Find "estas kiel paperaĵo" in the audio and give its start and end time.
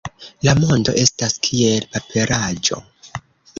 1.01-2.83